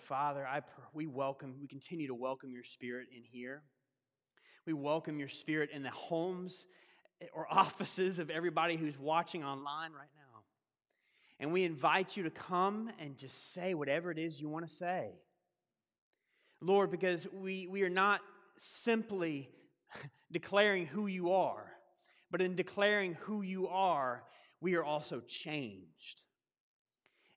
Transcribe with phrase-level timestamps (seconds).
[0.00, 0.62] Father, I,
[0.92, 3.62] we welcome, we continue to welcome your spirit in here.
[4.66, 6.66] We welcome your spirit in the homes
[7.20, 10.42] eh, or offices of everybody who's watching online right now.
[11.40, 14.72] And we invite you to come and just say whatever it is you want to
[14.72, 15.12] say.
[16.60, 18.20] Lord, because we, we are not
[18.56, 19.48] simply
[20.32, 21.70] declaring who you are,
[22.30, 24.24] but in declaring who you are,
[24.60, 26.22] we are also changed.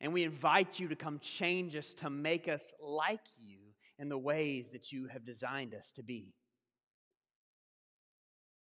[0.02, 3.60] And we invite you to come change us to make us like you
[4.00, 6.34] in the ways that you have designed us to be.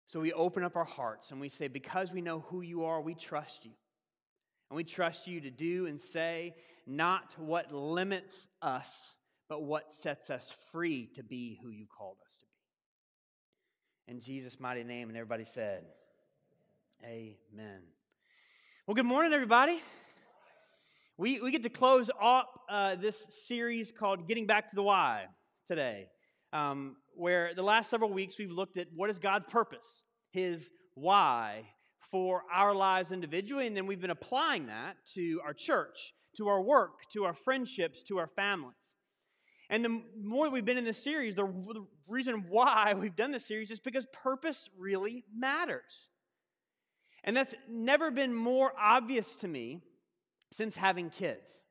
[0.06, 3.02] So we open up our hearts and we say, because we know who you are,
[3.02, 3.72] we trust you.
[4.70, 6.54] And we trust you to do and say
[6.86, 9.16] not what limits us,
[9.50, 12.46] but what sets us free to be who you called us to
[14.06, 14.14] be.
[14.14, 15.86] In Jesus' mighty name, and everybody said,
[17.04, 17.82] Amen.
[18.86, 19.82] Well, good morning, everybody.
[21.22, 25.26] We, we get to close up uh, this series called Getting Back to the Why
[25.68, 26.08] today,
[26.52, 30.02] um, where the last several weeks we've looked at what is God's purpose,
[30.32, 31.62] His why
[32.00, 36.60] for our lives individually, and then we've been applying that to our church, to our
[36.60, 38.96] work, to our friendships, to our families.
[39.70, 43.46] And the more we've been in this series, the, the reason why we've done this
[43.46, 46.10] series is because purpose really matters.
[47.24, 49.84] And that's never been more obvious to me
[50.52, 51.64] since having kids.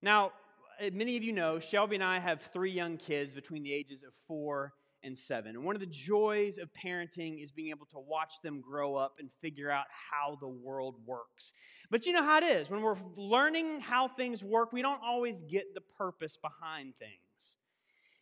[0.00, 0.32] Now,
[0.80, 4.02] eh, many of you know, Shelby and I have three young kids between the ages
[4.02, 5.54] of four and seven.
[5.54, 9.16] And one of the joys of parenting is being able to watch them grow up
[9.18, 11.52] and figure out how the world works.
[11.90, 12.70] But you know how it is.
[12.70, 17.56] When we're learning how things work, we don't always get the purpose behind things.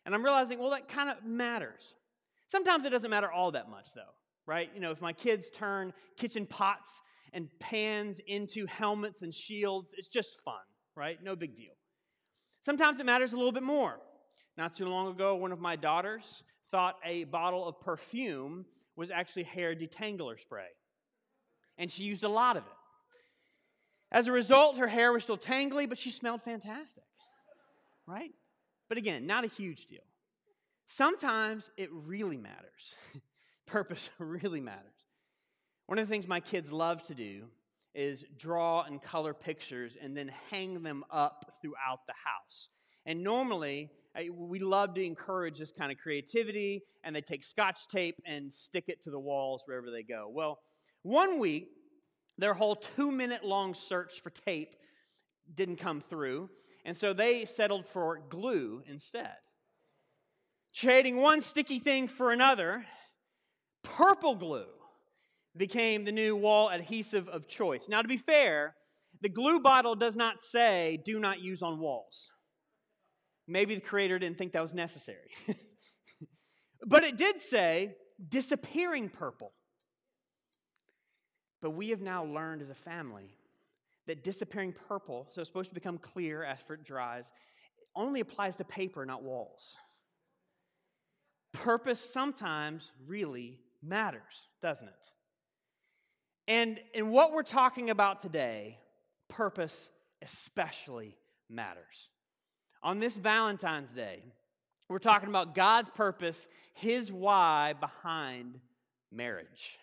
[0.05, 1.95] And I'm realizing, well, that kind of matters.
[2.47, 4.13] Sometimes it doesn't matter all that much, though,
[4.45, 4.69] right?
[4.73, 7.01] You know, if my kids turn kitchen pots
[7.33, 9.93] and pans into helmets and shields.
[9.97, 10.55] It's just fun,
[10.95, 11.21] right?
[11.23, 11.73] No big deal.
[12.61, 13.99] Sometimes it matters a little bit more.
[14.57, 19.43] Not too long ago, one of my daughters thought a bottle of perfume was actually
[19.43, 20.67] hair detangler spray,
[21.77, 22.71] and she used a lot of it.
[24.11, 27.03] As a result, her hair was still tangly, but she smelled fantastic,
[28.05, 28.31] right?
[28.89, 30.03] But again, not a huge deal.
[30.87, 32.95] Sometimes it really matters.
[33.65, 34.96] Purpose really matters.
[35.87, 37.45] One of the things my kids love to do
[37.95, 42.67] is draw and color pictures and then hang them up throughout the house.
[43.05, 43.89] And normally,
[44.29, 48.83] we love to encourage this kind of creativity, and they take scotch tape and stick
[48.89, 50.29] it to the walls wherever they go.
[50.29, 50.59] Well,
[51.03, 51.69] one week,
[52.37, 54.75] their whole two minute long search for tape
[55.55, 56.49] didn't come through,
[56.83, 59.37] and so they settled for glue instead.
[60.75, 62.85] Trading one sticky thing for another,
[63.83, 64.67] purple glue
[65.57, 67.87] became the new wall adhesive of choice.
[67.89, 68.75] Now, to be fair,
[69.21, 72.31] the glue bottle does not say do not use on walls.
[73.47, 75.31] Maybe the creator didn't think that was necessary.
[76.85, 77.95] but it did say
[78.29, 79.53] disappearing purple.
[81.61, 83.35] But we have now learned as a family
[84.05, 87.31] that disappearing purple, so it's supposed to become clear after it dries,
[87.95, 89.75] only applies to paper, not walls.
[91.53, 95.16] Purpose sometimes really matters, doesn't it?
[96.47, 98.79] And in what we're talking about today,
[99.27, 99.89] purpose
[100.21, 101.17] especially
[101.49, 102.09] matters.
[102.81, 104.23] On this Valentine's Day,
[104.89, 108.59] we're talking about God's purpose, His why behind
[109.11, 109.77] marriage.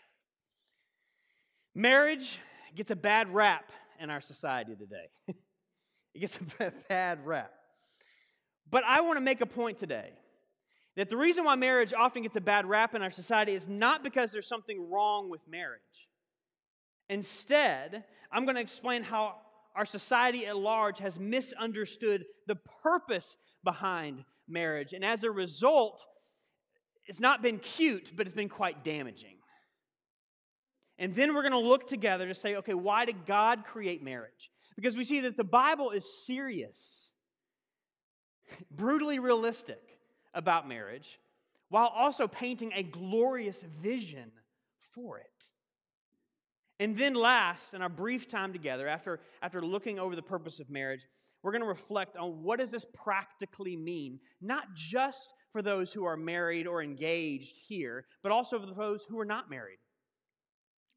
[1.74, 2.38] Marriage
[2.74, 3.70] gets a bad rap
[4.00, 5.08] in our society today.
[6.14, 7.52] it gets a bad rap.
[8.70, 10.10] But I want to make a point today
[10.96, 14.02] that the reason why marriage often gets a bad rap in our society is not
[14.02, 16.08] because there's something wrong with marriage.
[17.14, 18.02] Instead,
[18.32, 19.36] I'm going to explain how
[19.76, 24.92] our society at large has misunderstood the purpose behind marriage.
[24.92, 26.04] And as a result,
[27.06, 29.36] it's not been cute, but it's been quite damaging.
[30.98, 34.50] And then we're going to look together to say, okay, why did God create marriage?
[34.74, 37.12] Because we see that the Bible is serious,
[38.72, 40.00] brutally realistic
[40.34, 41.20] about marriage,
[41.68, 44.32] while also painting a glorious vision
[44.92, 45.50] for it.
[46.80, 50.70] And then, last, in our brief time together, after, after looking over the purpose of
[50.70, 51.06] marriage,
[51.42, 56.04] we're going to reflect on what does this practically mean, not just for those who
[56.04, 59.78] are married or engaged here, but also for those who are not married.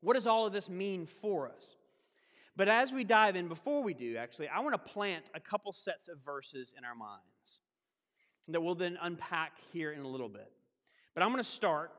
[0.01, 1.75] What does all of this mean for us?
[2.55, 5.73] But as we dive in, before we do, actually, I want to plant a couple
[5.73, 7.59] sets of verses in our minds
[8.47, 10.51] that we'll then unpack here in a little bit.
[11.13, 11.91] But I'm going to start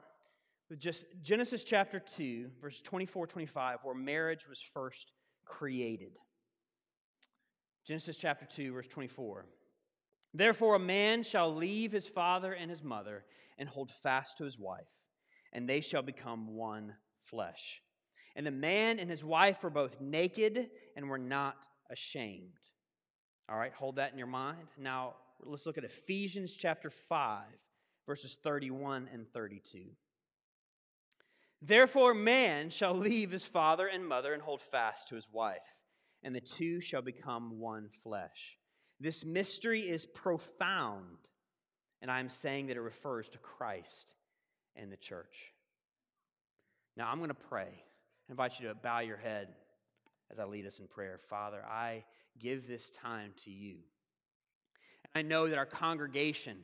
[0.76, 5.12] just Genesis chapter 2, verse 24 25, where marriage was first
[5.46, 6.12] created.
[7.86, 9.46] Genesis chapter 2, verse 24.
[10.34, 13.24] Therefore, a man shall leave his father and his mother
[13.56, 14.90] and hold fast to his wife,
[15.52, 17.80] and they shall become one flesh.
[18.36, 22.52] And the man and his wife were both naked and were not ashamed.
[23.48, 24.68] All right, hold that in your mind.
[24.76, 27.44] Now, let's look at Ephesians chapter 5,
[28.06, 29.86] verses 31 and 32.
[31.60, 35.82] Therefore, man shall leave his father and mother and hold fast to his wife,
[36.22, 38.58] and the two shall become one flesh.
[39.00, 41.18] This mystery is profound,
[42.00, 44.12] and I'm saying that it refers to Christ
[44.76, 45.52] and the church.
[46.96, 47.68] Now, I'm going to pray.
[48.28, 49.48] I invite you to bow your head
[50.30, 51.18] as I lead us in prayer.
[51.28, 52.04] Father, I
[52.38, 53.78] give this time to you.
[55.14, 56.58] I know that our congregation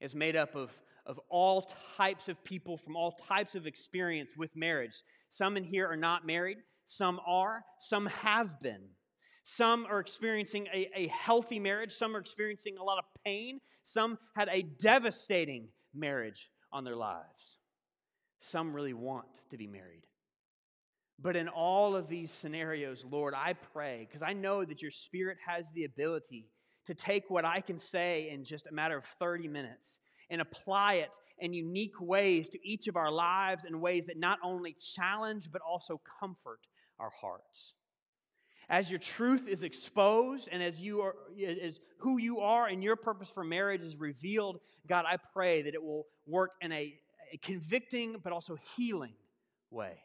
[0.00, 0.72] is made up of,
[1.06, 5.02] of all types of people from all types of experience with marriage.
[5.28, 8.90] Some in here are not married, some are, some have been.
[9.44, 14.18] Some are experiencing a, a healthy marriage, some are experiencing a lot of pain, some
[14.36, 17.58] had a devastating marriage on their lives.
[18.40, 20.02] Some really want to be married.
[21.18, 25.38] But in all of these scenarios, Lord, I pray, because I know that your Spirit
[25.46, 26.48] has the ability
[26.86, 29.98] to take what I can say in just a matter of 30 minutes
[30.30, 34.38] and apply it in unique ways to each of our lives in ways that not
[34.44, 36.60] only challenge but also comfort
[36.98, 37.74] our hearts.
[38.68, 42.94] As your truth is exposed and as you are as who you are and your
[42.94, 46.94] purpose for marriage is revealed, God, I pray that it will work in a,
[47.32, 49.14] a convicting but also healing
[49.70, 49.98] way.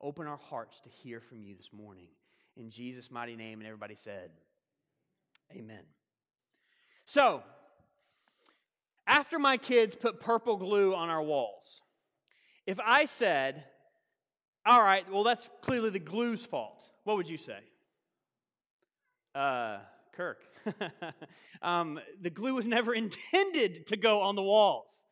[0.00, 2.08] Open our hearts to hear from you this morning.
[2.56, 4.30] In Jesus' mighty name, and everybody said,
[5.54, 5.84] Amen.
[7.04, 7.42] So,
[9.06, 11.82] after my kids put purple glue on our walls,
[12.66, 13.64] if I said,
[14.64, 17.58] All right, well, that's clearly the glue's fault, what would you say?
[19.34, 19.78] Uh,
[20.12, 20.44] Kirk.
[21.62, 25.04] um, the glue was never intended to go on the walls.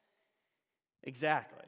[1.02, 1.58] Exactly.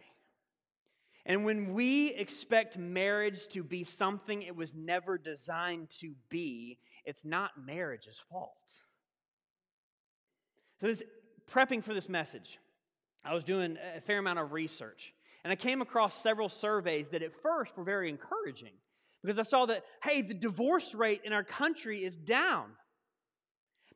[1.25, 7.25] And when we expect marriage to be something it was never designed to be, it's
[7.25, 8.83] not marriage's fault.
[10.81, 11.03] So, this,
[11.51, 12.59] prepping for this message,
[13.25, 15.13] I was doing a fair amount of research,
[15.45, 18.73] and I came across several surveys that at first were very encouraging
[19.23, 22.71] because I saw that, hey, the divorce rate in our country is down.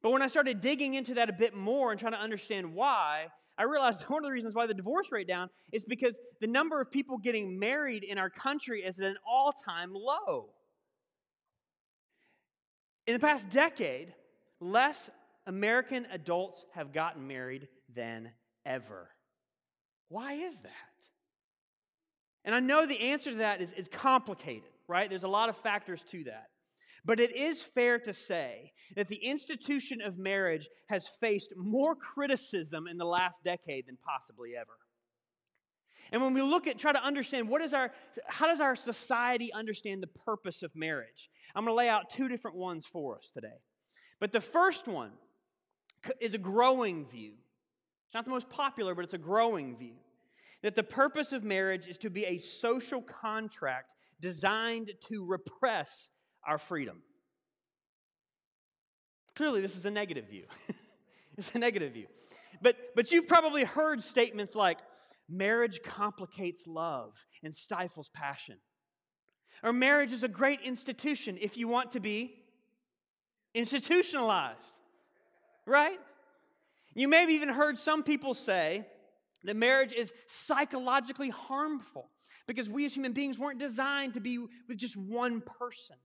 [0.02, 3.26] But when I started digging into that a bit more and trying to understand why,
[3.58, 6.80] I realized one of the reasons why the divorce rate down is because the number
[6.80, 10.50] of people getting married in our country is at an all-time low.
[13.06, 14.14] In the past decade,
[14.60, 15.10] less
[15.46, 18.32] American adults have gotten married than
[18.64, 19.08] ever.
[20.08, 20.72] Why is that?
[22.44, 25.10] And I know the answer to that is, is complicated, right?
[25.10, 26.46] There's a lot of factors to that.
[27.04, 32.86] But it is fair to say that the institution of marriage has faced more criticism
[32.88, 34.78] in the last decade than possibly ever.
[36.12, 37.92] And when we look at, try to understand what is our,
[38.26, 41.30] how does our society understand the purpose of marriage?
[41.54, 43.58] I'm going to lay out two different ones for us today.
[44.20, 45.12] But the first one
[46.20, 47.32] is a growing view.
[48.06, 49.94] It's not the most popular, but it's a growing view.
[50.62, 53.88] That the purpose of marriage is to be a social contract
[54.20, 56.10] designed to repress
[56.46, 57.02] our freedom.
[59.34, 60.44] Clearly, this is a negative view.
[61.36, 62.06] it's a negative view.
[62.62, 64.78] But, but you've probably heard statements like,
[65.28, 68.56] marriage complicates love and stifles passion.
[69.62, 72.34] Or marriage is a great institution if you want to be
[73.54, 74.78] institutionalized,
[75.66, 75.98] right?
[76.94, 78.86] You may have even heard some people say
[79.44, 82.10] that marriage is psychologically harmful
[82.46, 85.96] because we as human beings weren't designed to be with just one person.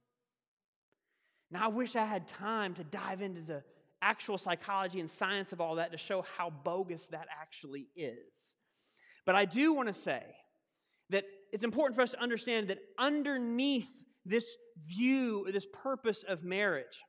[1.52, 3.64] Now, I wish I had time to dive into the
[4.02, 8.56] actual psychology and science of all that to show how bogus that actually is.
[9.26, 10.24] But I do want to say
[11.10, 13.90] that it's important for us to understand that underneath
[14.26, 14.46] this
[14.88, 17.00] view, this purpose of marriage,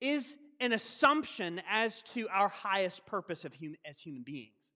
[0.00, 4.72] is an assumption as to our highest purpose of human, as human beings.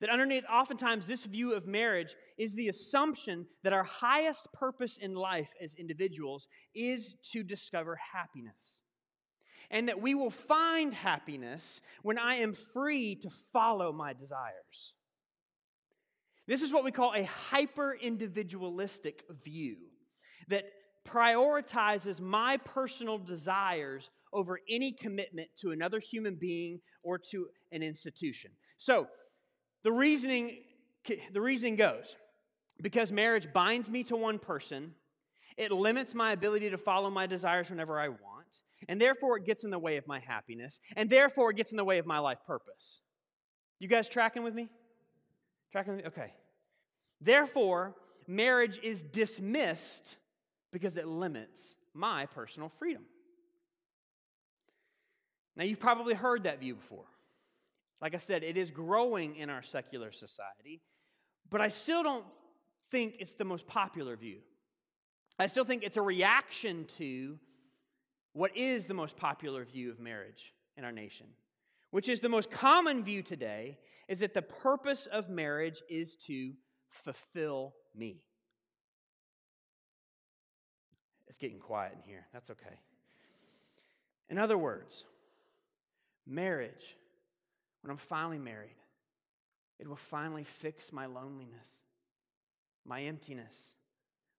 [0.00, 5.14] That underneath, oftentimes, this view of marriage is the assumption that our highest purpose in
[5.14, 8.80] life as individuals is to discover happiness.
[9.70, 14.94] And that we will find happiness when I am free to follow my desires.
[16.46, 19.76] This is what we call a hyper individualistic view
[20.48, 20.66] that
[21.08, 28.50] prioritizes my personal desires over any commitment to another human being or to an institution.
[28.76, 29.08] So,
[29.82, 30.58] the reasoning,
[31.32, 32.16] the reasoning goes
[32.82, 34.94] because marriage binds me to one person,
[35.56, 39.64] it limits my ability to follow my desires whenever I want, and therefore it gets
[39.64, 42.18] in the way of my happiness, and therefore it gets in the way of my
[42.18, 43.00] life purpose.
[43.78, 44.68] You guys tracking with me?
[45.70, 46.08] Tracking with me?
[46.08, 46.32] Okay.
[47.20, 47.94] Therefore,
[48.26, 50.16] marriage is dismissed
[50.72, 53.04] because it limits my personal freedom.
[55.56, 57.06] Now, you've probably heard that view before.
[58.00, 60.82] Like I said, it is growing in our secular society,
[61.48, 62.26] but I still don't
[62.90, 64.40] think it's the most popular view.
[65.38, 67.38] I still think it's a reaction to
[68.32, 71.26] what is the most popular view of marriage in our nation,
[71.90, 76.52] which is the most common view today is that the purpose of marriage is to
[76.90, 78.22] fulfill me.
[81.26, 82.26] It's getting quiet in here.
[82.32, 82.78] That's okay.
[84.28, 85.04] In other words,
[86.26, 86.96] marriage,
[87.82, 88.76] when I'm finally married,
[89.78, 91.80] it will finally fix my loneliness,
[92.86, 93.74] my emptiness,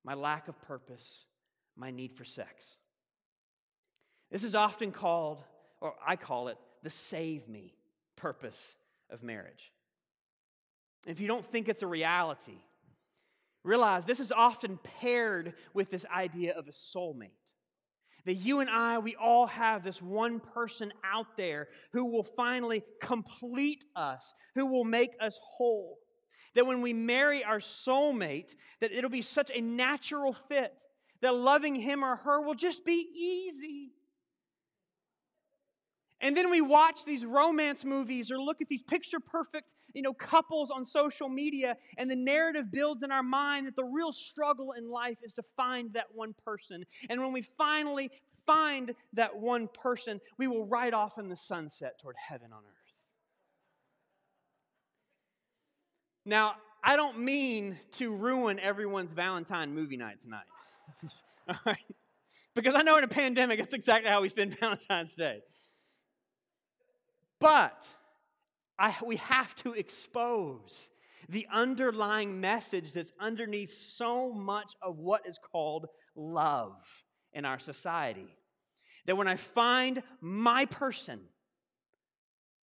[0.03, 1.25] my lack of purpose,
[1.75, 2.77] my need for sex.
[4.31, 5.43] This is often called,
[5.81, 7.73] or I call it, the save me
[8.15, 8.75] purpose
[9.09, 9.71] of marriage.
[11.05, 12.57] If you don't think it's a reality,
[13.63, 17.29] realize this is often paired with this idea of a soulmate.
[18.25, 22.83] That you and I, we all have this one person out there who will finally
[22.99, 25.99] complete us, who will make us whole.
[26.55, 30.83] That when we marry our soulmate, that it'll be such a natural fit
[31.21, 33.84] that loving him or her will just be easy.
[36.21, 40.13] And then we watch these romance movies or look at these picture perfect, you know,
[40.13, 44.71] couples on social media and the narrative builds in our mind that the real struggle
[44.71, 46.85] in life is to find that one person.
[47.09, 48.09] And when we finally
[48.45, 52.85] find that one person, we will ride off in the sunset toward heaven on earth.
[56.25, 60.45] Now, I don't mean to ruin everyone's Valentine movie night tonight.
[61.49, 61.77] All right?
[62.55, 65.41] Because I know in a pandemic, that's exactly how we spend Valentine's Day.
[67.39, 67.87] But
[68.77, 70.89] I, we have to expose
[71.29, 78.37] the underlying message that's underneath so much of what is called love in our society.
[79.05, 81.19] That when I find my person,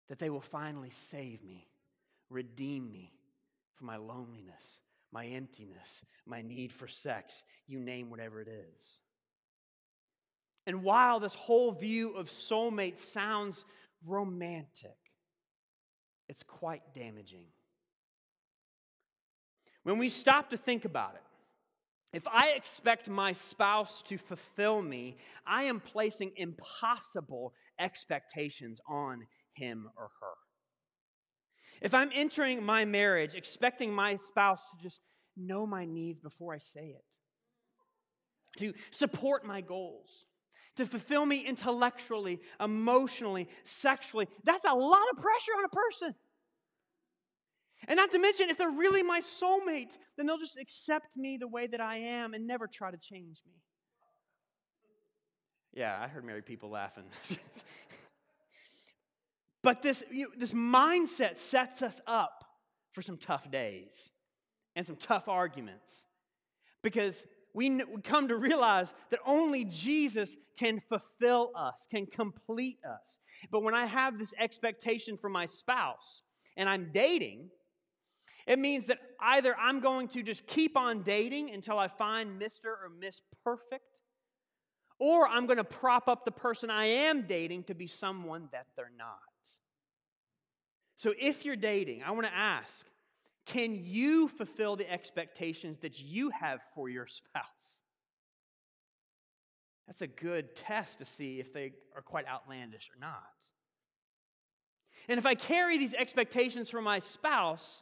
[0.09, 1.67] that they will finally save me,
[2.29, 3.13] redeem me
[3.75, 4.81] from my loneliness,
[5.11, 9.01] my emptiness, my need for sex, you name whatever it is.
[10.65, 13.63] And while this whole view of soulmate sounds
[14.05, 14.97] romantic,
[16.29, 17.45] it's quite damaging.
[19.83, 21.21] When we stop to think about it,
[22.13, 29.89] if I expect my spouse to fulfill me, I am placing impossible expectations on him
[29.97, 30.33] or her.
[31.81, 35.01] If I'm entering my marriage expecting my spouse to just
[35.35, 37.03] know my needs before I say it,
[38.57, 40.25] to support my goals,
[40.77, 44.27] to fulfill me intellectually, emotionally, sexually.
[44.43, 46.15] That's a lot of pressure on a person.
[47.87, 51.47] And not to mention, if they're really my soulmate, then they'll just accept me the
[51.47, 53.53] way that I am and never try to change me.
[55.73, 57.03] Yeah, I heard married people laughing.
[59.61, 62.45] but this, you know, this mindset sets us up
[62.93, 64.11] for some tough days
[64.75, 66.05] and some tough arguments.
[66.81, 67.25] Because
[67.57, 73.17] we come to realize that only Jesus can fulfill us, can complete us.
[73.49, 76.21] But when I have this expectation for my spouse
[76.55, 77.49] and I'm dating,
[78.45, 82.65] it means that either I'm going to just keep on dating until I find Mr.
[82.65, 84.01] or Miss Perfect,
[84.99, 88.67] or I'm going to prop up the person I am dating to be someone that
[88.75, 89.17] they're not.
[90.95, 92.85] So if you're dating, I want to ask
[93.47, 97.81] can you fulfill the expectations that you have for your spouse?
[99.87, 103.23] That's a good test to see if they are quite outlandish or not.
[105.07, 107.81] And if I carry these expectations for my spouse,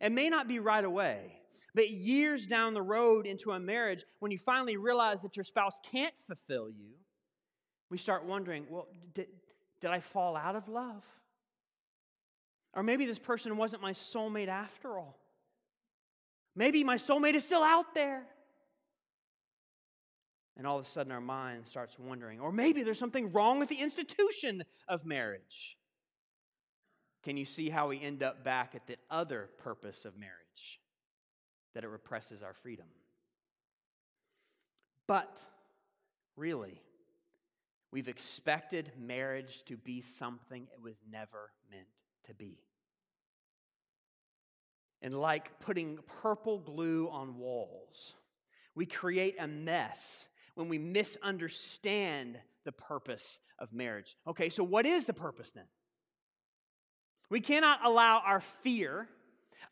[0.00, 1.40] it may not be right away,
[1.74, 5.78] but years down the road into a marriage, when you finally realize that your spouse
[5.90, 6.92] can't fulfill you,
[7.90, 9.28] we start wondering well, did,
[9.80, 11.04] did I fall out of love?
[12.76, 15.18] Or maybe this person wasn't my soulmate after all.
[16.54, 18.22] Maybe my soulmate is still out there.
[20.58, 23.70] And all of a sudden, our mind starts wondering, or maybe there's something wrong with
[23.70, 25.78] the institution of marriage.
[27.22, 30.80] Can you see how we end up back at the other purpose of marriage?
[31.74, 32.86] That it represses our freedom.
[35.06, 35.44] But
[36.36, 36.80] really,
[37.90, 41.88] we've expected marriage to be something it was never meant
[42.24, 42.58] to be.
[45.06, 48.14] And like putting purple glue on walls,
[48.74, 54.16] we create a mess when we misunderstand the purpose of marriage.
[54.26, 55.66] Okay, so what is the purpose then?
[57.30, 59.06] We cannot allow our fear,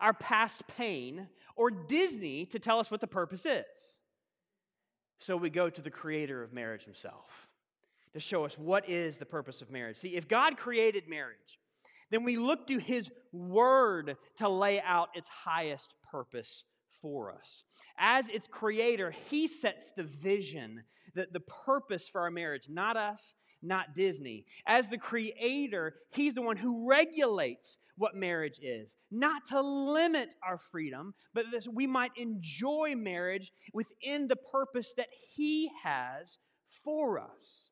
[0.00, 1.26] our past pain,
[1.56, 3.98] or Disney to tell us what the purpose is.
[5.18, 7.48] So we go to the creator of marriage himself
[8.12, 9.96] to show us what is the purpose of marriage.
[9.96, 11.58] See, if God created marriage,
[12.10, 16.64] then we look to his word to lay out its highest purpose
[17.00, 17.64] for us.
[17.98, 20.84] As its creator, he sets the vision,
[21.14, 24.44] the, the purpose for our marriage, not us, not Disney.
[24.66, 30.58] As the creator, he's the one who regulates what marriage is, not to limit our
[30.58, 36.38] freedom, but that we might enjoy marriage within the purpose that he has
[36.84, 37.70] for us.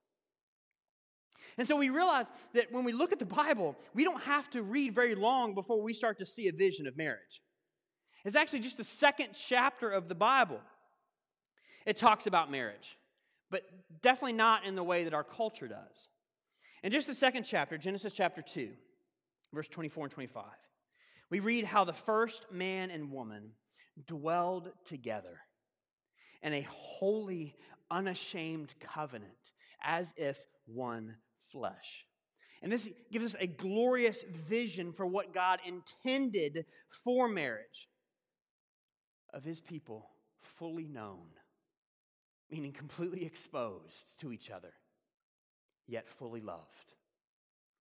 [1.59, 4.63] And so we realize that when we look at the Bible, we don't have to
[4.63, 7.43] read very long before we start to see a vision of marriage.
[8.25, 10.61] It's actually just the second chapter of the Bible.
[11.85, 12.97] It talks about marriage
[13.53, 13.63] but
[14.01, 16.09] definitely not in the way that our culture does.
[16.83, 18.71] In just the second chapter, Genesis chapter 2,
[19.53, 20.45] verse 24 and 25,
[21.31, 23.53] we read how the first man and woman
[24.07, 25.39] dwelled together
[26.43, 27.55] in a holy,
[27.91, 31.17] unashamed covenant as if one
[31.53, 32.07] flesh.
[32.63, 37.89] And this gives us a glorious vision for what God intended for marriage
[39.35, 40.09] of his people
[40.41, 41.27] fully known
[42.53, 44.75] meaning completely exposed to each other,
[45.89, 46.93] yet fully loved,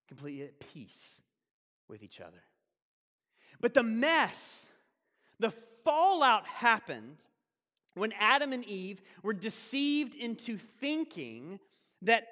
[0.08, 1.20] completely at peace
[1.88, 2.42] with each other.
[3.60, 4.66] But the mess,
[5.38, 5.50] the
[5.84, 7.18] fallout happened
[7.94, 11.60] when Adam and Eve were deceived into thinking
[12.00, 12.26] that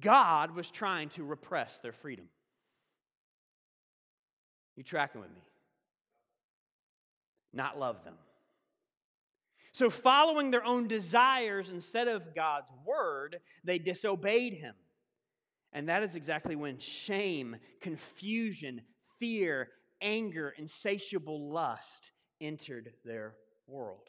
[0.00, 2.26] God was trying to repress their freedom.
[4.76, 5.42] You tracking with me?
[7.52, 8.14] Not love them.
[9.72, 14.74] So, following their own desires instead of God's word, they disobeyed him.
[15.72, 18.82] And that is exactly when shame, confusion,
[19.18, 19.70] fear,
[20.02, 23.34] anger, insatiable lust entered their
[23.66, 24.08] world.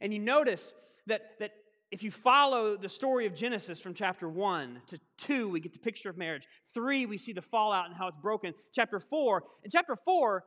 [0.00, 0.72] And you notice
[1.06, 1.52] that, that
[1.90, 5.78] if you follow the story of Genesis from chapter 1 to 2, we get the
[5.78, 6.46] picture of marriage.
[6.74, 8.54] 3, we see the fallout and how it's broken.
[8.72, 10.44] Chapter 4, in chapter 4,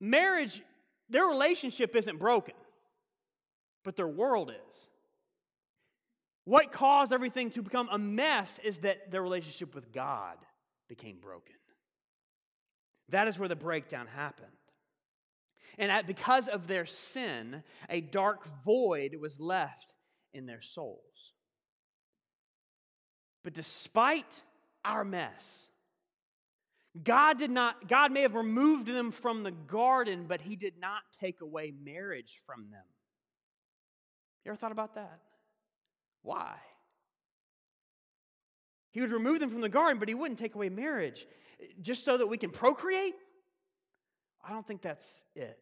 [0.00, 0.62] marriage,
[1.08, 2.54] their relationship isn't broken
[3.86, 4.88] but their world is.
[6.44, 10.36] What caused everything to become a mess is that their relationship with God
[10.88, 11.54] became broken.
[13.08, 14.48] That is where the breakdown happened.
[15.78, 19.94] And because of their sin, a dark void was left
[20.36, 21.32] in their souls.
[23.42, 24.42] But despite
[24.84, 25.68] our mess,
[27.02, 31.02] God did not, God may have removed them from the garden, but He did not
[31.20, 32.84] take away marriage from them.
[34.44, 35.20] You ever thought about that?
[36.22, 36.54] Why?
[38.92, 41.26] He would remove them from the garden, but he wouldn't take away marriage
[41.82, 43.14] just so that we can procreate?
[44.42, 45.58] I don't think that's it.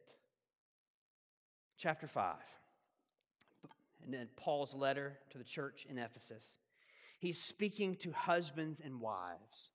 [1.78, 2.36] Chapter 5.
[4.04, 6.58] And then Paul's letter to the church in Ephesus.
[7.18, 9.70] He's speaking to husbands and wives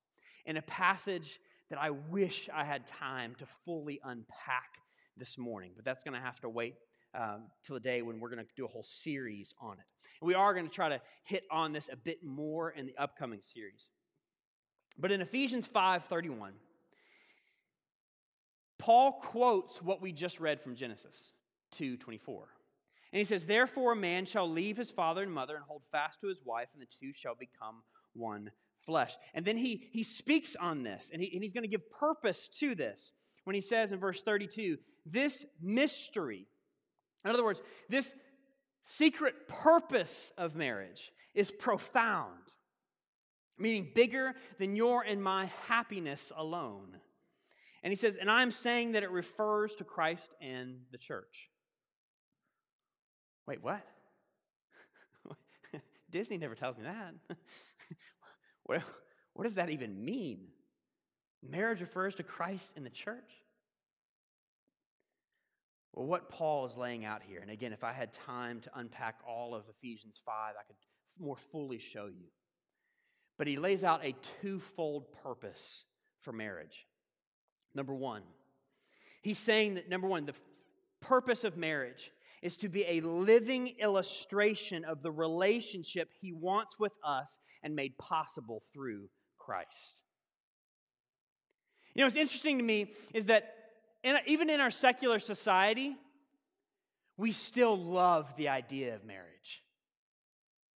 [0.45, 1.39] in a passage
[1.69, 4.79] that I wish I had time to fully unpack
[5.17, 6.75] this morning, but that's going to have to wait
[7.13, 9.85] um, till the day when we're going to do a whole series on it.
[10.21, 12.97] And we are going to try to hit on this a bit more in the
[12.97, 13.89] upcoming series.
[14.97, 16.51] But in Ephesians 5:31,
[18.77, 21.31] Paul quotes what we just read from Genesis
[21.75, 22.58] 2:24.
[23.11, 26.21] And he says, Therefore, a man shall leave his father and mother and hold fast
[26.21, 28.51] to his wife, and the two shall become one
[28.85, 29.13] flesh.
[29.33, 32.47] And then he, he speaks on this, and, he, and he's going to give purpose
[32.59, 33.11] to this
[33.43, 36.45] when he says in verse 32 this mystery
[37.23, 38.15] in other words, this
[38.83, 42.39] secret purpose of marriage is profound,
[43.57, 46.97] meaning bigger than your and my happiness alone.
[47.83, 51.49] And he says, and I'm saying that it refers to Christ and the church.
[53.49, 53.81] Wait, what?
[56.11, 57.15] Disney never tells me that.
[58.65, 58.83] what,
[59.33, 60.49] what does that even mean?
[61.41, 63.31] Marriage refers to Christ and the church?
[65.95, 69.15] Well, what Paul is laying out here, and again, if I had time to unpack
[69.27, 70.75] all of Ephesians 5, I could
[71.19, 72.27] more fully show you.
[73.39, 75.85] But he lays out a twofold purpose
[76.21, 76.85] for marriage.
[77.73, 78.21] Number one,
[79.23, 80.35] he's saying that, number one, the
[81.01, 86.93] purpose of marriage is to be a living illustration of the relationship he wants with
[87.03, 90.01] us and made possible through Christ.
[91.93, 93.53] You know, what's interesting to me is that
[94.03, 95.97] in, even in our secular society,
[97.17, 99.63] we still love the idea of marriage.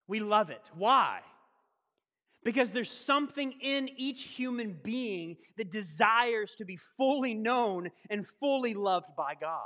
[0.08, 0.70] We love it.
[0.74, 1.20] Why?
[2.44, 8.74] Because there's something in each human being that desires to be fully known and fully
[8.74, 9.60] loved by God.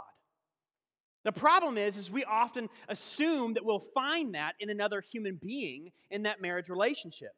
[1.26, 5.90] The problem is, is we often assume that we'll find that in another human being
[6.08, 7.32] in that marriage relationship.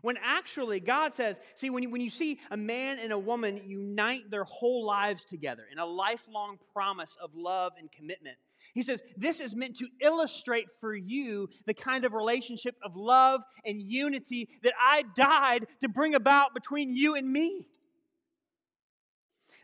[0.00, 3.60] When actually, God says, see, when you, when you see a man and a woman
[3.66, 8.38] unite their whole lives together in a lifelong promise of love and commitment,
[8.72, 13.42] he says, this is meant to illustrate for you the kind of relationship of love
[13.62, 17.68] and unity that I died to bring about between you and me.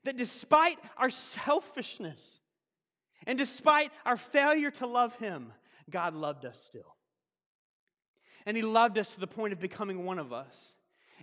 [0.04, 2.40] That despite our selfishness
[3.26, 5.52] and despite our failure to love Him,
[5.90, 6.96] God loved us still.
[8.46, 10.74] And He loved us to the point of becoming one of us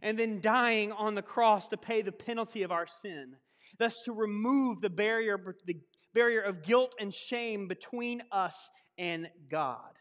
[0.02, 3.36] and then dying on the cross to pay the penalty of our sin,
[3.78, 5.80] thus to remove the barrier, the
[6.14, 9.94] barrier of guilt and shame between us and God.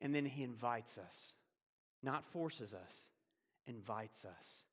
[0.00, 1.34] And then He invites us,
[2.02, 3.10] not forces us,
[3.66, 4.64] invites us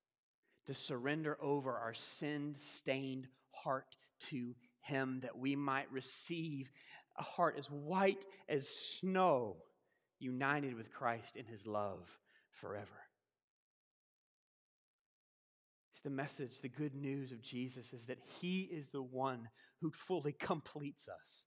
[0.65, 3.95] to surrender over our sin stained heart
[4.29, 6.71] to Him that we might receive
[7.17, 9.57] a heart as white as snow
[10.19, 12.19] united with Christ in his love
[12.51, 12.87] forever.
[16.03, 19.47] The message, the good news of Jesus is that he is the one
[19.79, 21.45] who fully completes us.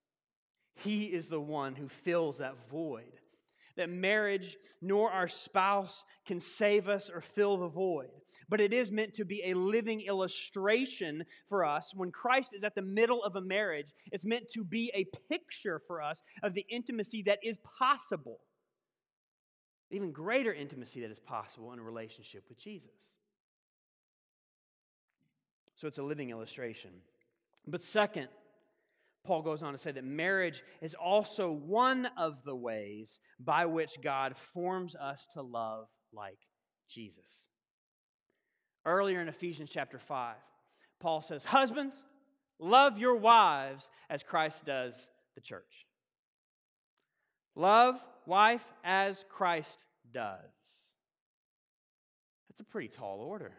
[0.82, 3.20] He is the one who fills that void.
[3.76, 8.08] That marriage nor our spouse can save us or fill the void.
[8.48, 11.92] But it is meant to be a living illustration for us.
[11.94, 15.78] When Christ is at the middle of a marriage, it's meant to be a picture
[15.78, 18.40] for us of the intimacy that is possible
[19.90, 22.90] even greater intimacy that is possible in a relationship with Jesus.
[25.76, 26.90] So it's a living illustration.
[27.66, 28.28] But second,
[29.26, 34.00] Paul goes on to say that marriage is also one of the ways by which
[34.00, 36.38] God forms us to love like
[36.88, 37.48] Jesus.
[38.84, 40.36] Earlier in Ephesians chapter 5,
[41.00, 42.02] Paul says, Husbands,
[42.58, 45.86] love your wives as Christ does the church.
[47.54, 50.40] Love wife as Christ does.
[52.48, 53.52] That's a pretty tall order.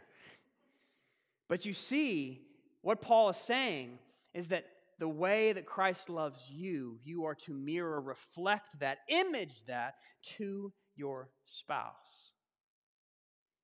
[1.49, 2.41] But you see,
[2.81, 3.99] what Paul is saying
[4.33, 4.65] is that
[4.99, 9.95] the way that Christ loves you, you are to mirror, reflect that, image that
[10.37, 12.31] to your spouse.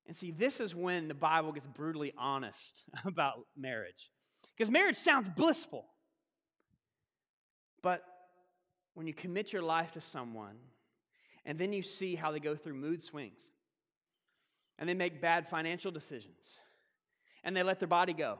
[0.06, 4.10] And see, this is when the Bible gets brutally honest about marriage.
[4.56, 5.86] Because marriage sounds blissful.
[7.82, 8.04] But
[8.94, 10.56] when you commit your life to someone
[11.44, 13.50] and then you see how they go through mood swings
[14.78, 16.58] and they make bad financial decisions
[17.42, 18.38] and they let their body go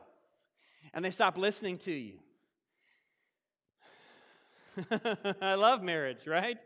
[0.92, 2.18] and they stop listening to you.
[5.40, 6.58] I love marriage, right?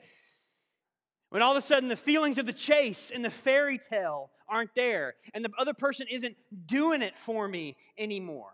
[1.31, 4.75] When all of a sudden the feelings of the chase and the fairy tale aren't
[4.75, 8.53] there, and the other person isn't doing it for me anymore.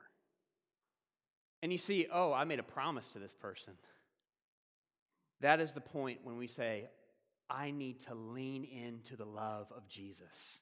[1.63, 3.75] And you see, oh, I made a promise to this person.
[5.41, 6.89] That is the point when we say,
[7.49, 10.61] I need to lean into the love of Jesus.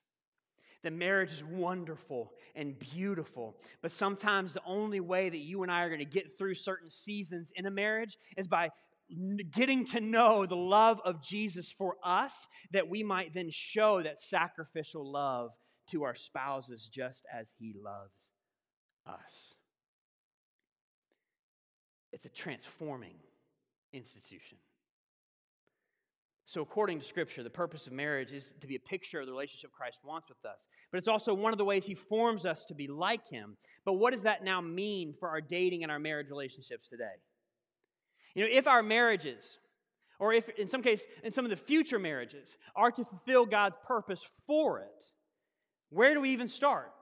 [0.82, 5.82] The marriage is wonderful and beautiful, but sometimes the only way that you and I
[5.82, 8.70] are going to get through certain seasons in a marriage is by
[9.50, 14.20] getting to know the love of Jesus for us, that we might then show that
[14.20, 15.50] sacrificial love
[15.88, 18.32] to our spouses just as He loves
[19.06, 19.54] us.
[22.12, 23.16] It's a transforming
[23.92, 24.58] institution.
[26.52, 29.32] So, according to Scripture, the purpose of marriage is to be a picture of the
[29.32, 30.66] relationship Christ wants with us.
[30.90, 33.56] But it's also one of the ways He forms us to be like Him.
[33.86, 37.22] But what does that now mean for our dating and our marriage relationships today?
[38.34, 39.56] You know, if our marriages,
[40.18, 43.78] or if in some case, in some of the future marriages, are to fulfill God's
[43.86, 45.04] purpose for it,
[45.88, 46.92] where do we even start?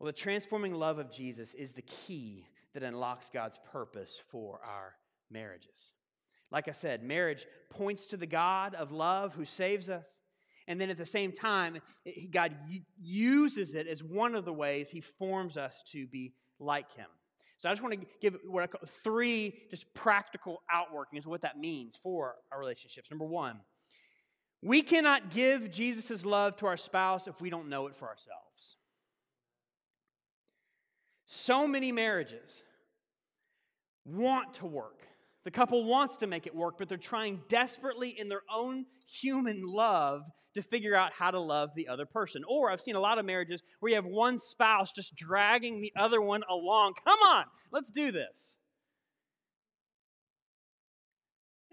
[0.00, 4.96] Well, the transforming love of Jesus is the key that unlocks God's purpose for our
[5.30, 5.92] marriages.
[6.50, 10.22] Like I said, marriage points to the God of love who saves us.
[10.66, 11.78] And then at the same time,
[12.30, 12.54] God
[13.00, 17.06] uses it as one of the ways He forms us to be like Him.
[17.58, 21.42] So I just want to give what I call three just practical outworkings of what
[21.42, 23.10] that means for our relationships.
[23.10, 23.60] Number one,
[24.62, 28.76] we cannot give Jesus' love to our spouse if we don't know it for ourselves.
[31.26, 32.62] So many marriages
[34.04, 35.06] want to work
[35.44, 39.62] the couple wants to make it work, but they're trying desperately in their own human
[39.66, 40.22] love
[40.54, 42.42] to figure out how to love the other person.
[42.48, 45.92] Or I've seen a lot of marriages where you have one spouse just dragging the
[45.96, 46.94] other one along.
[47.04, 48.58] Come on, let's do this.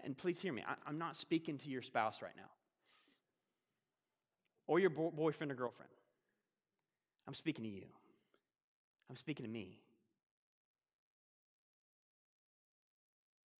[0.02, 2.50] And please hear me, I'm not speaking to your spouse right now.
[4.66, 5.90] or your bo- boyfriend or girlfriend.
[7.26, 7.86] I'm speaking to you.
[9.08, 9.80] I'm speaking to me.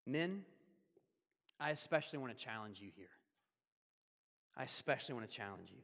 [0.08, 0.42] Men,
[1.60, 3.10] I especially want to challenge you here.
[4.56, 5.82] I especially want to challenge you.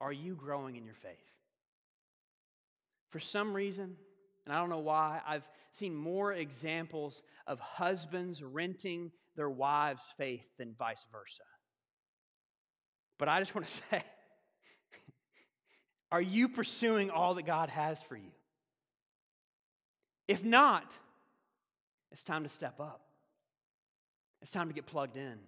[0.00, 1.12] Are you growing in your faith?
[3.10, 3.96] For some reason,
[4.44, 10.46] and I don't know why, I've seen more examples of husbands renting their wives' faith
[10.58, 11.42] than vice versa.
[13.18, 14.02] But I just want to say
[16.10, 18.30] are you pursuing all that God has for you?
[20.28, 20.92] If not,
[22.10, 23.02] it's time to step up.
[24.44, 25.38] It's time to get plugged in.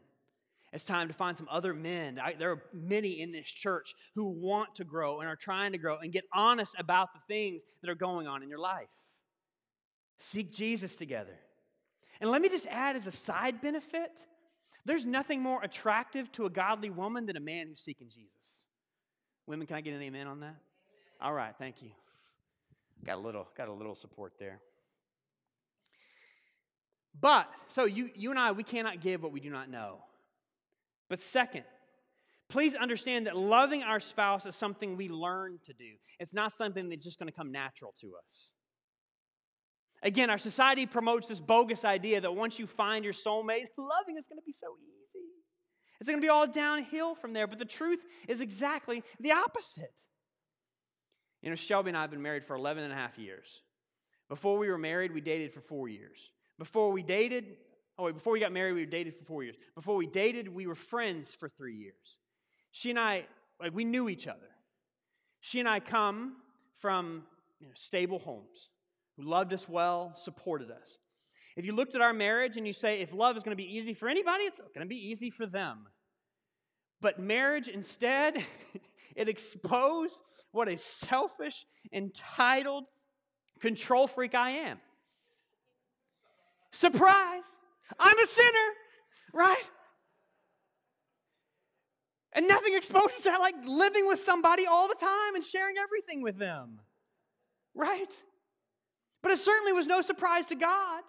[0.72, 2.18] It's time to find some other men.
[2.18, 5.78] I, there are many in this church who want to grow and are trying to
[5.78, 8.88] grow and get honest about the things that are going on in your life.
[10.16, 11.38] Seek Jesus together.
[12.22, 14.12] And let me just add as a side benefit
[14.86, 18.64] there's nothing more attractive to a godly woman than a man who's seeking Jesus.
[19.46, 20.54] Women, can I get an amen on that?
[21.20, 21.90] All right, thank you.
[23.04, 24.58] Got a little, got a little support there.
[27.20, 29.98] But, so you, you and I, we cannot give what we do not know.
[31.08, 31.64] But second,
[32.48, 35.94] please understand that loving our spouse is something we learn to do.
[36.18, 38.52] It's not something that's just going to come natural to us.
[40.02, 44.26] Again, our society promotes this bogus idea that once you find your soulmate, loving is
[44.28, 45.24] going to be so easy.
[45.98, 47.46] It's going to be all downhill from there.
[47.46, 49.94] But the truth is exactly the opposite.
[51.42, 53.62] You know, Shelby and I have been married for 11 and a half years.
[54.28, 56.30] Before we were married, we dated for four years.
[56.58, 57.56] Before we dated,
[57.98, 59.56] oh wait, before we got married, we were dated for four years.
[59.74, 62.16] Before we dated, we were friends for three years.
[62.72, 63.26] She and I,
[63.60, 64.48] like, we knew each other.
[65.40, 66.36] She and I come
[66.78, 67.24] from
[67.60, 68.70] you know, stable homes
[69.16, 70.98] who loved us well, supported us.
[71.56, 73.76] If you looked at our marriage and you say, if love is going to be
[73.76, 75.86] easy for anybody, it's going to be easy for them.
[77.00, 78.44] But marriage, instead,
[79.16, 80.18] it exposed
[80.52, 82.84] what a selfish, entitled,
[83.60, 84.78] control freak I am.
[86.70, 87.42] Surprise!
[87.98, 88.68] I'm a sinner,
[89.32, 89.70] right?
[92.32, 96.38] And nothing exposes that like living with somebody all the time and sharing everything with
[96.38, 96.80] them,
[97.74, 98.12] right?
[99.22, 101.02] But it certainly was no surprise to God,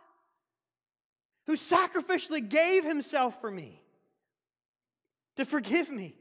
[1.47, 3.81] who sacrificially gave himself for me
[5.35, 6.15] to forgive me.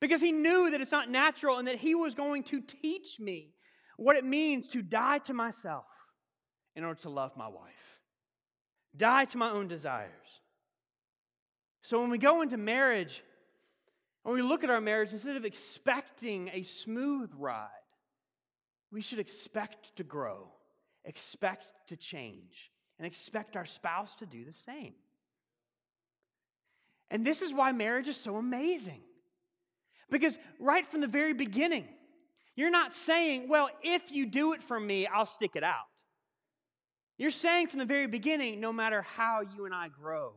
[0.00, 3.54] Because he knew that it's not natural and that he was going to teach me
[3.96, 5.84] what it means to die to myself
[6.74, 7.89] in order to love my wife
[8.96, 10.10] die to my own desires.
[11.82, 13.22] So when we go into marriage,
[14.22, 17.68] when we look at our marriage, instead of expecting a smooth ride,
[18.92, 20.48] we should expect to grow,
[21.04, 24.94] expect to change, and expect our spouse to do the same.
[27.10, 29.02] And this is why marriage is so amazing.
[30.10, 31.88] Because right from the very beginning,
[32.56, 35.89] you're not saying, well, if you do it for me, I'll stick it out.
[37.20, 40.32] You're saying from the very beginning no matter how you and I grow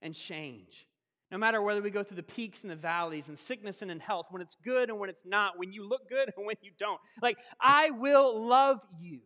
[0.00, 0.86] and change,
[1.32, 3.98] no matter whether we go through the peaks and the valleys and sickness and in
[3.98, 6.70] health, when it's good and when it's not, when you look good and when you
[6.78, 9.22] don't, like, I will love you.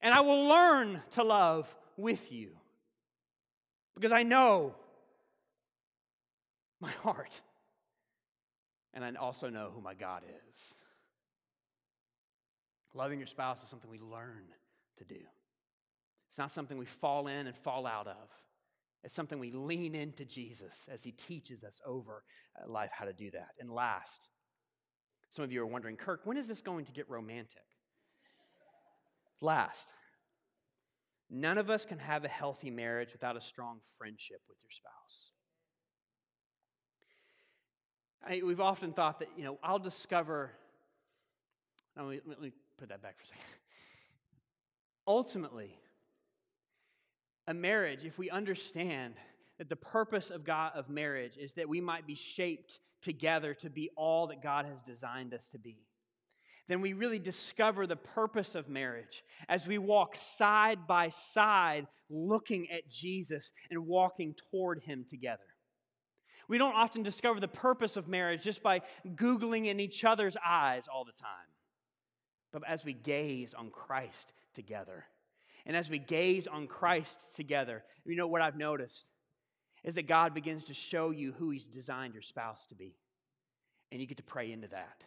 [0.00, 2.56] And I will learn to love with you
[3.94, 4.74] because I know
[6.80, 7.40] my heart.
[8.92, 10.74] And I also know who my God is.
[12.92, 14.42] Loving your spouse is something we learn
[14.98, 15.20] to do.
[16.28, 18.30] It's not something we fall in and fall out of.
[19.04, 22.22] It's something we lean into Jesus as he teaches us over
[22.56, 23.48] uh, life how to do that.
[23.58, 24.28] And last,
[25.30, 27.64] some of you are wondering, Kirk, when is this going to get romantic?
[29.40, 29.88] Last,
[31.28, 35.32] none of us can have a healthy marriage without a strong friendship with your spouse.
[38.24, 40.52] I, we've often thought that, you know, I'll discover.
[41.96, 43.44] Let me, let me put that back for a second.
[45.06, 45.76] Ultimately,
[47.46, 49.14] a marriage, if we understand
[49.58, 53.70] that the purpose of God of marriage is that we might be shaped together to
[53.70, 55.76] be all that God has designed us to be,
[56.68, 62.70] then we really discover the purpose of marriage as we walk side by side looking
[62.70, 65.42] at Jesus and walking toward him together.
[66.46, 70.86] We don't often discover the purpose of marriage just by Googling in each other's eyes
[70.86, 71.30] all the time,
[72.52, 75.06] but as we gaze on Christ together.
[75.66, 79.06] And as we gaze on Christ together, you know what I've noticed
[79.84, 82.96] is that God begins to show you who He's designed your spouse to be.
[83.90, 85.04] And you get to pray into that.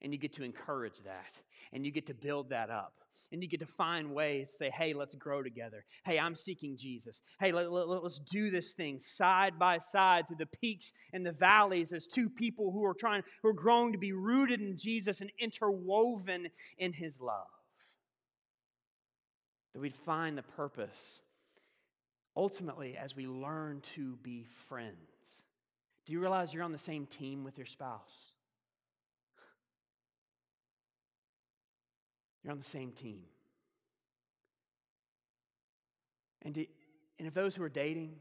[0.00, 1.38] And you get to encourage that.
[1.72, 2.92] And you get to build that up.
[3.32, 5.84] And you get to find ways to say, hey, let's grow together.
[6.04, 7.20] Hey, I'm seeking Jesus.
[7.40, 11.32] Hey, let, let, let's do this thing side by side through the peaks and the
[11.32, 15.20] valleys as two people who are trying, who are growing to be rooted in Jesus
[15.20, 16.48] and interwoven
[16.78, 17.48] in his love.
[19.78, 21.20] That we'd find the purpose
[22.36, 24.96] ultimately as we learn to be friends.
[26.04, 28.32] Do you realize you're on the same team with your spouse?
[32.42, 33.20] You're on the same team.
[36.42, 36.66] And, do,
[37.20, 38.16] and if those who are dating,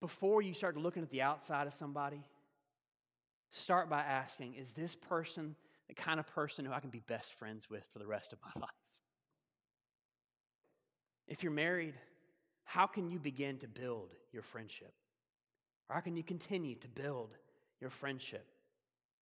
[0.00, 2.24] before you start looking at the outside of somebody,
[3.52, 5.54] start by asking Is this person
[5.86, 8.40] the kind of person who I can be best friends with for the rest of
[8.44, 8.81] my life?
[11.26, 11.94] If you're married,
[12.64, 14.92] how can you begin to build your friendship?
[15.88, 17.36] Or how can you continue to build
[17.80, 18.46] your friendship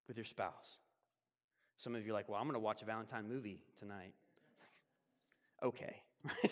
[0.07, 0.77] with your spouse?
[1.77, 4.13] Some of you are like, well, I'm going to watch a Valentine movie tonight.
[5.63, 5.95] okay.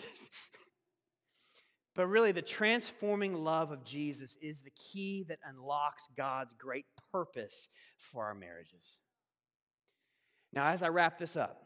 [1.94, 7.68] but really, the transforming love of Jesus is the key that unlocks God's great purpose
[7.96, 8.98] for our marriages.
[10.52, 11.62] Now, as I wrap this up,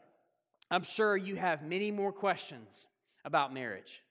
[0.69, 2.85] I'm sure you have many more questions
[3.25, 4.01] about marriage,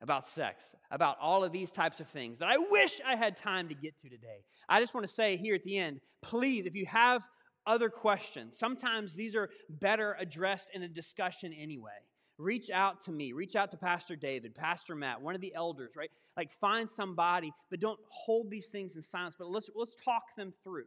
[0.00, 3.68] about sex, about all of these types of things that I wish I had time
[3.68, 4.44] to get to today.
[4.68, 7.22] I just want to say here at the end please, if you have
[7.66, 8.58] other questions.
[8.58, 11.92] Sometimes these are better addressed in a discussion anyway.
[12.36, 15.92] Reach out to me, reach out to Pastor David, Pastor Matt, one of the elders,
[15.96, 16.10] right?
[16.36, 20.52] Like find somebody, but don't hold these things in silence, but let's let's talk them
[20.64, 20.86] through.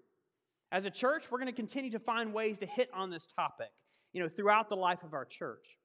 [0.74, 3.70] As a church, we're going to continue to find ways to hit on this topic,
[4.12, 5.78] you know, throughout the life of our church.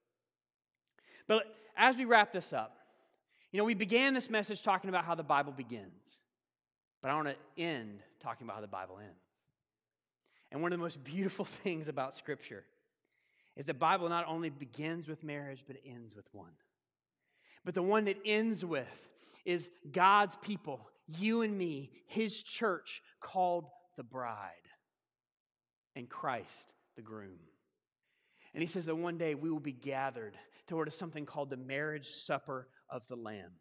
[1.27, 2.77] But as we wrap this up,
[3.51, 6.21] you know, we began this message talking about how the Bible begins,
[7.03, 9.15] but I want to end talking about how the Bible ends.
[10.51, 12.65] And one of the most beautiful things about Scripture
[13.57, 16.53] is the Bible not only begins with marriage, but it ends with one.
[17.65, 18.89] But the one that ends with
[19.45, 24.51] is God's people, you and me, His church called the bride,
[25.95, 27.39] and Christ the groom.
[28.55, 30.37] And He says that one day we will be gathered
[30.69, 33.53] toward something called the marriage supper of the Lamb.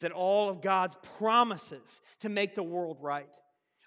[0.00, 3.28] That all of God's promises to make the world right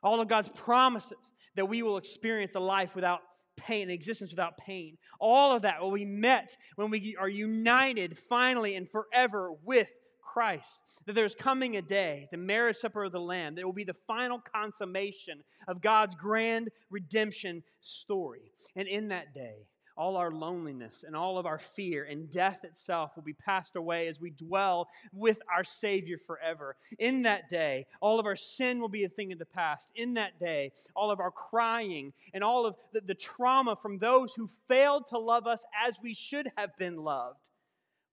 [0.04, 3.22] all of God's promises that we will experience a life without
[3.56, 4.98] pain, an existence without pain.
[5.20, 10.82] All of that will be met when we are united finally and forever with Christ.
[11.06, 13.96] That there's coming a day, the marriage supper of the Lamb, that will be the
[14.08, 18.52] final consummation of God's grand redemption story.
[18.76, 23.12] And in that day, all our loneliness and all of our fear and death itself
[23.16, 26.76] will be passed away as we dwell with our Savior forever.
[27.00, 29.92] In that day, all of our sin will be a thing of the past.
[29.96, 34.34] In that day, all of our crying and all of the, the trauma from those
[34.34, 37.50] who failed to love us as we should have been loved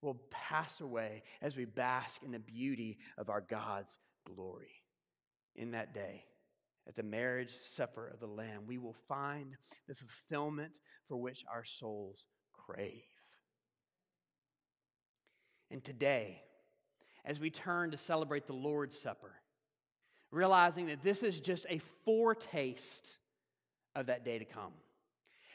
[0.00, 4.82] will pass away as we bask in the beauty of our God's glory.
[5.56, 6.24] In that day,
[6.86, 9.56] at the marriage supper of the Lamb, we will find
[9.88, 13.02] the fulfillment for which our souls crave.
[15.70, 16.42] And today,
[17.24, 19.34] as we turn to celebrate the Lord's Supper,
[20.30, 23.18] realizing that this is just a foretaste
[23.94, 24.72] of that day to come.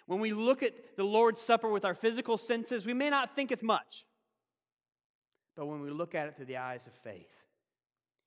[0.07, 3.51] When we look at the Lord's Supper with our physical senses, we may not think
[3.51, 4.05] it's much.
[5.55, 7.29] But when we look at it through the eyes of faith,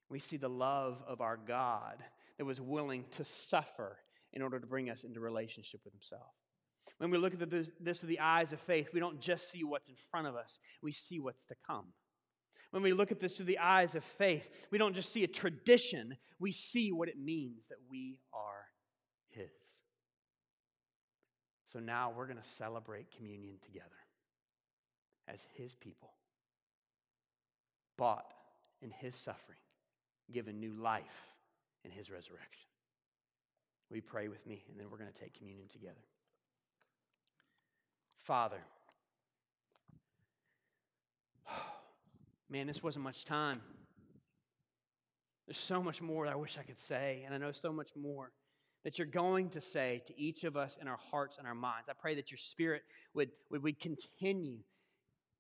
[0.09, 1.97] we see the love of our God
[2.39, 3.99] that was willing to suffer
[4.33, 6.33] in order to bring us into relationship with Himself.
[6.99, 9.89] When we look at this through the eyes of faith, we don't just see what's
[9.89, 11.87] in front of us, we see what's to come.
[12.71, 15.29] When we look at this through the eyes of faith, we don't just see a
[15.29, 18.67] tradition, we see what it means that we are
[19.29, 19.51] His.
[21.67, 23.89] So now we're going to celebrate communion together
[25.29, 26.13] as His people,
[27.99, 28.33] bought
[28.81, 29.59] in His suffering,
[30.33, 31.32] given new life
[31.85, 32.69] in his resurrection.
[33.91, 34.65] You pray with me?
[34.71, 36.01] And then we're going to take communion together.
[38.23, 38.63] Father,
[42.51, 43.61] man, this wasn't much time.
[45.47, 47.91] There's so much more that I wish I could say, and I know so much
[47.95, 48.33] more
[48.85, 51.89] that you're going to say to each of us in our hearts and our minds.
[51.89, 52.83] I pray that your spirit
[53.15, 54.59] would, would, would continue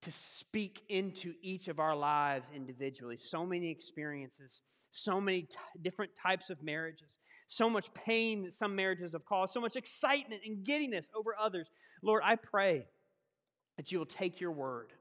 [0.02, 3.16] to speak into each of our lives individually.
[3.16, 8.74] So many experiences, so many t- different types of marriages, so much pain that some
[8.74, 11.68] marriages have caused, so much excitement and giddiness over others.
[12.02, 12.88] Lord, I pray
[13.76, 14.92] that you will take your word,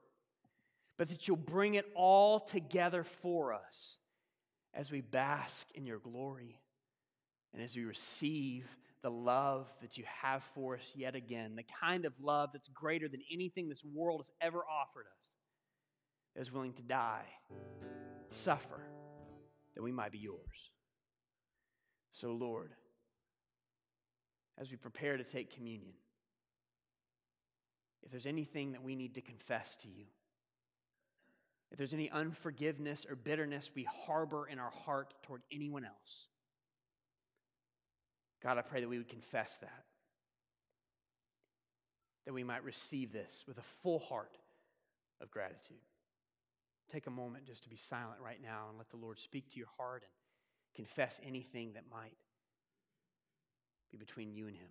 [0.97, 3.97] but that you'll bring it all together for us
[4.73, 6.61] as we bask in your glory
[7.53, 8.67] and as we receive
[9.01, 13.07] the love that you have for us yet again, the kind of love that's greater
[13.07, 15.31] than anything this world has ever offered us,
[16.35, 17.25] that is willing to die,
[18.29, 18.81] suffer,
[19.75, 20.71] that we might be yours.
[22.13, 22.71] So, Lord,
[24.59, 25.93] as we prepare to take communion,
[28.03, 30.05] if there's anything that we need to confess to you,
[31.71, 36.27] if there's any unforgiveness or bitterness we harbor in our heart toward anyone else,
[38.43, 39.85] God, I pray that we would confess that,
[42.25, 44.37] that we might receive this with a full heart
[45.21, 45.77] of gratitude.
[46.91, 49.57] Take a moment just to be silent right now and let the Lord speak to
[49.57, 52.17] your heart and confess anything that might
[53.91, 54.69] be between you and Him.